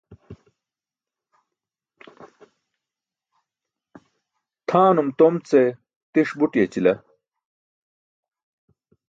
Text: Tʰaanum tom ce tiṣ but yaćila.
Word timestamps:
Tʰaanum 4.67 5.09
tom 5.17 5.35
ce 5.47 5.61
tiṣ 6.13 6.29
but 6.39 6.53
yaćila. 6.59 6.93